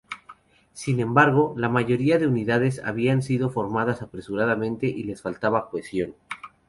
Sin 0.73 0.99
embargo, 0.99 1.53
la 1.55 1.69
mayoría 1.69 2.17
de 2.17 2.25
unidades 2.25 2.81
habían 2.83 3.21
sido 3.21 3.51
formadas 3.51 4.01
apresuradamente 4.01 4.87
y 4.87 5.03
les 5.03 5.21
faltaba 5.21 5.69
cohesión. 5.69 6.15